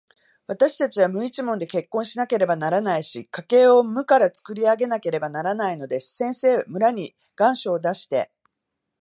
[0.47, 6.15] わたしたちは無一文で結婚しなければならないし、家計を無からつくり上げなければならないのです。
[6.17, 8.31] 先生、村に願書を出して、